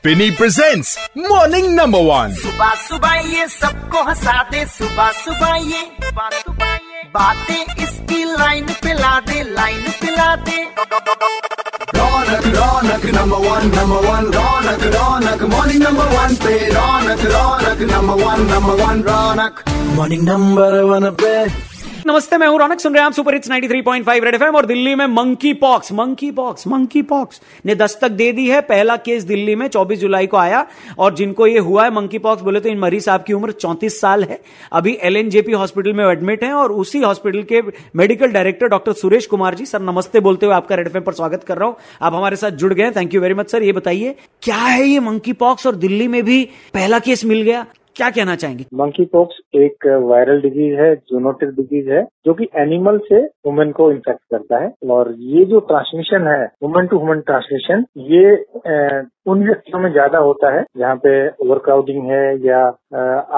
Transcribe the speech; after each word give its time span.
Spinny 0.00 0.30
presents 0.32 0.96
Morning 1.14 1.66
Number 1.76 2.00
One. 2.00 2.32
सुबह 2.34 2.70
सुबह 2.82 3.14
ये 3.32 3.46
सबको 3.54 4.02
हंसा 4.04 4.36
दे 4.50 4.64
सुबह 4.74 5.10
सुबह 5.16 5.56
ये 5.72 5.82
बातें 7.16 7.82
इसकी 7.84 8.20
लाइन 8.24 8.66
पे 8.80 8.92
ला 9.00 9.12
दे 9.28 9.42
लाइन 9.52 9.82
पे 10.00 10.14
ला 10.16 10.30
दे। 10.46 10.56
Raunak 11.98 12.46
Raunak 12.56 13.04
number 13.16 13.44
one 13.44 13.68
number 13.76 14.00
one 14.08 14.24
Raunak 14.38 14.82
Raunak 14.96 15.42
morning 15.52 15.82
number 15.82 16.08
one 16.16 16.34
पे। 16.44 16.56
Raunak 16.76 17.24
Raunak 17.34 17.82
number 17.92 18.24
one 18.24 18.40
number 18.52 18.82
one 18.82 19.02
Raunak. 19.10 19.64
Morning 20.00 20.28
number 20.28 20.80
one 20.92 21.10
पे। 21.20 21.34
नमस्ते, 22.06 22.36
मैं 22.38 22.46
हूँ 22.48 22.58
रौनक, 22.58 22.80
सुन 22.80 22.92
रहे 22.94 23.00
हैं 23.00 23.06
आप 23.06 23.12
सुपर 23.12 23.34
हिट्स 23.34 23.48
93.5 23.48 24.24
रेड 24.24 24.34
एफएम 24.34 24.54
और 24.56 24.66
दिल्ली 24.66 24.94
में 24.94 25.06
monkey 25.06 25.52
pox 25.54 25.92
monkey 25.92 26.30
pox 26.30 26.66
monkey 26.66 27.02
pox 27.02 27.40
ने 27.66 27.74
दस्तक 27.74 28.10
दे 28.10 28.30
दी 28.32 28.46
है। 28.48 28.60
पहला 28.60 28.96
केस 28.98 29.24
दिल्ली 29.24 29.54
में 29.54 29.66
24 29.68 29.98
जुलाई 29.98 30.26
को 30.26 30.36
आया 30.36 30.64
और 30.98 31.14
जिनको 31.14 31.46
ये 31.46 31.58
हुआ 31.58 31.84
है 31.84 31.90
मंकी 31.90 32.18
पॉक्स 32.18 32.42
बोले 32.42 32.60
तो 32.60 32.68
इन 32.68 32.78
मरीज़ 32.78 33.04
साहब 33.04 33.24
की 33.24 33.32
उम्र 33.32 33.52
34 33.54 34.00
साल 34.00 34.24
है। 34.24 34.40
अभी 34.72 34.96
एलएनजेपी 35.02 35.52
हॉस्पिटल 35.52 35.92
में 35.92 36.04
एडमिट 36.04 36.44
है 36.44 36.52
और 36.52 36.72
उसी 36.74 37.00
हॉस्पिटल 37.00 37.42
के 37.42 37.62
medical 37.96 38.32
director 38.32 38.68
doctor 38.68 38.92
Suresh 38.92 39.26
Kumar 39.26 39.54
ji, 39.54 39.66
sir 39.66 39.82
नमस्ते 39.82 40.20
बोलते 40.20 40.46
हुए 40.46 40.54
आपका 40.54 40.74
रेड 40.74 40.86
एफएम 40.86 41.02
पर 41.02 41.12
स्वागत 41.12 41.44
कर 41.44 41.58
रहा 41.58 41.68
हूँ। 41.68 41.76
आप 42.02 42.14
हमारे 42.14 42.36
साथ 42.36 42.50
जुड़ 42.52 42.72
गए 42.74 42.90
thank 42.90 43.14
you 43.14 43.20
very 43.20 43.34
much 43.34 43.50
sir 43.50 43.62
ये 43.62 43.72
बताइए, 43.72 44.14
क्या 44.42 44.56
है 44.56 44.88
ये 44.88 45.00
मंकी 45.00 45.32
पॉक्स 45.34 45.66
और 45.66 45.74
दिल्ली 45.76 46.08
में 46.08 46.22
भी 46.24 46.42
पहला 46.74 46.98
केस 47.00 47.24
मिल 47.24 47.42
गया? 47.42 47.66
क्या 48.00 48.08
कहना 48.10 48.34
चाहेंगे? 48.36 48.64
मंकी 48.74 49.04
पॉक्स 49.12 49.40
एक 49.56 49.86
वायरल 50.02 50.40
डिज़ीज़ 50.40 50.74
है 50.74 50.94
जूनोटिक 51.10 51.48
डिज़ीज़ 51.56 51.88
है 51.90 52.02
जो 52.26 52.34
कि 52.34 52.48
एनिमल 52.58 52.98
से 53.08 53.20
वुमेन 53.46 53.72
को 53.72 53.90
इन्फेक्ट 53.92 54.20
करता 54.32 54.62
है। 54.62 54.70
और 54.90 55.14
ये 55.32 55.44
जो 55.44 55.60
ट्रांसमिशन 55.70 56.26
है 56.28 56.44
वुमेन 56.62 56.86
टू 56.86 56.98
वुमेन 56.98 57.20
ट्रांसमिशन 57.20 57.84
ये 58.08 58.34
अ, 58.34 59.02
उन 59.26 59.42
व्यक्तियों 59.46 59.78
में 59.78 59.90
ज़्यादा 59.92 60.18
होता 60.18 60.54
है 60.54 60.64
जहाँ 60.78 60.96
पे 60.96 61.12
ओवरक्राउडिंग 61.28 62.10
है 62.10 62.22
या 62.46 62.60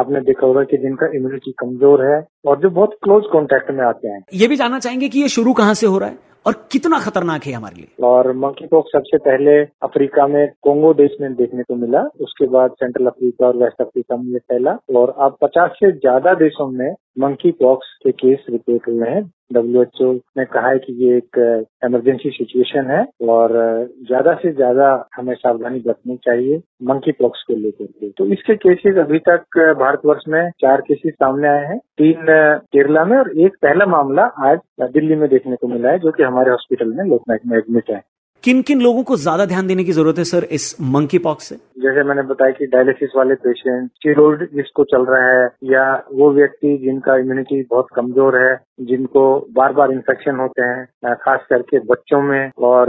आपने 0.00 0.20
देखा 0.22 0.46
होगा 0.46 0.62
कि 0.64 0.76
जिनका 0.76 1.06
इम्यूनिटी 1.16 1.52
कमज़ोर 1.58 2.04
है 2.06 2.20
और 2.46 2.60
जो 2.60 2.70
बहुत 2.70 2.96
क्लोज 3.02 3.24
कॉन्टेक्ट 3.32 3.70
में 3.70 3.84
आते 3.84 4.08
हैं। 4.08 4.20
ये 4.34 4.48
भी 4.48 4.56
जानना 4.56 4.78
चाहेंगे 4.78 5.08
कि 5.08 5.20
ये 5.20 5.28
शुरू 5.30 5.52
कहाँ 5.52 5.74
से 5.74 5.86
हो 5.86 5.98
रहा 5.98 6.08
है? 6.08 6.29
और 6.50 6.56
कितना 6.72 6.98
खतरनाक 7.00 7.44
है 7.44 7.52
हमारे 7.52 7.76
लिए। 7.76 8.06
और 8.06 8.32
मंकी 8.36 8.66
पॉक्स 8.66 8.92
सबसे 8.92 9.18
पहले 9.18 9.52
अफ्रीका 9.82 10.26
में 10.26 10.46
कोंगो 10.62 10.92
देश 10.94 11.10
में 11.20 11.34
देखने 11.34 11.62
को 11.62 11.74
मिला। 11.74 12.00
उसके 12.20 12.46
बाद 12.46 12.70
सेंट्रल 12.70 13.06
अफ्रीका 13.06 13.46
और 13.46 13.56
वेस्ट 13.56 13.82
अफ्रीका 13.82 14.16
में 14.16 14.38
फैला। 14.38 14.76
और 14.96 15.14
अब 15.18 15.36
50 15.42 15.76
से 15.76 15.90
ज़्यादा 15.92 16.32
देशों 16.34 16.68
में 16.70 16.94
मंकी 17.16 17.50
पॉक्स 17.60 17.86
के 18.04 18.10
केस 18.12 18.44
रिपोर्ट 18.50 18.88
हुए 18.88 19.08
हैं। 19.08 19.22
डब्ल्यूएचओ 19.52 20.12
ने 20.38 20.44
कहा 20.44 20.68
है 20.68 20.78
कि 20.78 20.92
ये 21.04 21.16
एक 21.16 21.38
इमरजेंसी 21.84 22.30
सिचुएशन 22.30 22.90
है 22.90 23.00
और 23.28 23.52
ज़्यादा 24.06 24.34
से 24.42 24.52
ज़्यादा 24.52 24.88
हमें 25.16 25.34
सावधानी 25.34 25.80
बरतनी 25.86 26.16
चाहिए 26.16 26.60
मंकी 26.90 27.12
पॉक्स 27.12 27.42
को 27.48 27.54
लेकर 27.56 27.84
के। 27.84 28.10
तो 28.10 28.26
इसके 28.32 28.54
केसेस 28.56 28.98
अभी 29.04 29.18
तक 29.18 29.58
अ, 29.58 29.72
भारतवर्ष 29.80 30.22
में 30.28 30.50
चार 30.60 30.80
केसेस 30.80 31.14
सामने 31.14 31.48
आए 31.48 31.66
हैं। 31.66 31.78
तीन 31.78 32.24
केरला 32.72 33.04
में 33.04 33.16
और 33.18 33.32
एक 33.38 33.56
पहला 33.62 33.86
मामला 33.86 34.22
आज 34.48 34.58
दिल्ली 34.82 35.16
में 35.16 35.28
देखने 35.28 35.56
को 35.56 35.68
मिला 35.68 35.90
है 35.90 35.98
जो 35.98 36.12
कि 36.12 36.22
हमारे 36.22 36.50
हॉस्पिटल 36.50 36.94
में 36.96 37.04
लोकनायक 37.04 37.40
में 37.46 37.56
एडमिट 37.58 37.90
है। 37.90 38.02
किन 38.44 38.60
किन 38.62 38.80
लोगों 38.80 39.02
को 39.02 39.16
ज़्यादा 39.16 39.44
ध्यान 39.46 39.66
देने 39.66 39.84
की 39.84 39.92
ज़रूरत 39.92 40.18
है 40.18 40.24
सर 40.24 40.44
इस 40.52 40.74
मंकी 40.80 41.18
पॉक्स 41.18 41.44
से? 41.44 41.56
जैसे 41.80 42.02
मैंने 42.04 42.22
बताया 42.24 42.52
कि 42.52 42.66
डायलिसिस 42.66 43.10
वाले 43.16 43.34
पेशेंट 43.36 43.90
स्टीरोड 43.90 44.46
जिसको 44.54 44.84
चल 44.86 45.04
रहा 45.06 45.30
है, 45.30 45.48
या 45.64 45.84
वो 46.12 46.30
व्यक्ति 46.32 46.76
जिनका 46.82 47.16
इम्यूनिटी 47.16 47.62
बहुत 47.70 47.86
कमज़ोर 47.94 48.36
है, 48.38 48.56
जिनको 48.82 49.24
बार 49.56 49.72
बार 49.72 49.92
इन्फेक्शन 49.92 50.36
होते 50.36 50.62
हैं 50.62 51.14
खास 51.16 51.46
करके 51.50 51.78
बच्चों 51.86 52.20
में, 52.22 52.50
और 52.60 52.86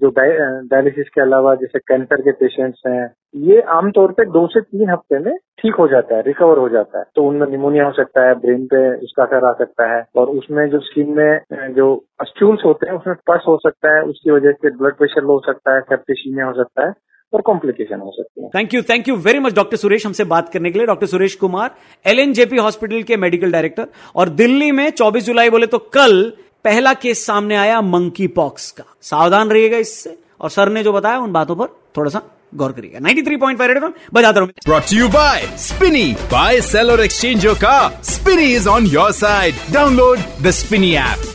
जो 0.00 0.10
डायलिसिस 0.10 1.08
के 1.08 1.20
अलावा 1.20 1.54
जैसे 1.54 1.78
कैंसर 1.80 2.20
के 2.20 2.32
पेशेंट्स 2.34 2.82
हैं, 2.86 3.10
ये 3.42 3.60
आमतौर 3.72 4.12
पे 4.12 4.24
दो 4.26 4.46
से 4.46 4.60
तीन 4.60 4.90
हफ़्ते 4.90 5.18
में 5.18 5.36
ठीक 5.58 5.74
हो 5.74 5.86
जाता 5.88 6.16
है 6.16 6.22
रिकवर 6.22 6.58
हो 6.58 6.68
जाता 6.68 6.98
है। 6.98 7.04
तो 7.16 7.22
उनमें 7.24 7.46
निमोनिया 7.50 7.84
हो 7.84 7.92
सकता 7.92 8.26
है 8.28 8.34
ब्रेन 8.40 8.66
पे 8.66 8.82
उसका 8.96 9.22
असर 9.24 9.44
आ 9.48 9.52
सकता 9.58 9.86
है, 9.94 10.04
और 10.16 10.28
उसमें 10.30 10.68
जो 10.70 10.80
स्किन 10.80 11.14
में 11.16 11.72
जो 11.74 11.94
अस्ट्यूल्स 12.20 12.64
होते 12.64 12.86
हैं, 12.86 12.96
उसमें 12.96 13.16
पस 13.30 13.44
हो 13.48 13.56
सकता 13.58 13.94
है, 13.96 14.02
उसकी 14.04 14.30
वजह 14.30 14.52
से 14.52 14.76
ब्लड 14.76 14.96
प्रेशर 14.96 15.22
लो 15.22 15.32
हो 15.32 15.40
सकता 15.46 15.74
है 15.74 15.80
सेप्टिसीमिया 15.82 16.46
हो 16.46 16.52
सकता 16.54 16.86
है। 16.86 16.92
और 17.34 17.40
कॉम्प्लिकेशन 17.42 18.00
हो 18.00 18.12
सकती 18.16 18.42
है 18.42 18.48
thank 18.54 18.74
you 18.74 18.82
thank 18.90 19.08
you 19.08 19.16
very 19.26 19.38
much 19.38 19.54
doctor 19.54 19.76
Suresh 19.76 20.06
हमसे 20.06 20.24
बात 20.32 20.52
करने 20.52 20.70
के 20.70 20.78
लिए 20.78 20.86
doctor 20.86 21.06
Suresh 21.06 21.34
Kumar 21.44 21.70
LNJP 22.04 22.56
hospital 22.56 23.02
के 23.02 23.16
मेडिकल 23.16 23.52
डायरेक्टर 23.52 23.86
और 24.16 24.28
दिल्ली 24.40 24.70
में 24.72 24.88
24 25.00 25.22
जुलाई 25.26 25.50
बोले 25.50 25.66
तो 25.66 25.78
कल 25.94 26.22
पहला 26.64 26.92
केस 27.04 27.24
सामने 27.26 27.56
आया 27.56 27.80
मंकी 27.82 28.26
पॉक्स 28.36 28.70
का 28.70 28.84
सावधान 29.10 29.50
रहिएगा 29.50 29.78
इससे 29.78 30.16
और 30.40 30.50
सर 30.50 30.68
ने 30.72 30.82
जो 30.82 30.92
बताया 30.92 31.18
उन 31.20 31.32
बातों 31.32 31.56
पर 31.56 31.66
थोड़ा 31.96 32.10
सा 32.10 32.22
गौर 32.54 32.72
करिएगा 32.72 32.98
93.5 33.00 33.60
रेड 33.68 33.76
एफएम 33.76 33.92
बजाता 34.14 34.40
रहो 34.40 34.48
Brought 34.66 34.88
to 34.88 34.98
you 34.98 35.08
by 35.10 35.36
Spinny. 35.66 36.06
Buy, 36.30 36.50
sell 36.62 36.96
or 36.96 37.00
exchange 37.04 37.48
your 37.48 37.58
car. 37.66 37.84
Spinny 38.14 38.50
is 38.54 38.72
on 38.74 38.90
your 38.96 39.12
side. 39.20 39.62
Download 39.78 40.26
the 40.42 40.52
Spinny 40.54 40.96
app. 41.02 41.31